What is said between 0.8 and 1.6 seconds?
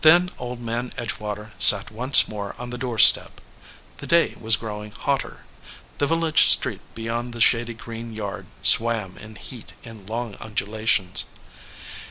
Edgewater